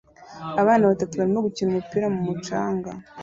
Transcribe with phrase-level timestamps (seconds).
[0.61, 2.91] Abana batatu barimo gukina umupira mumucanga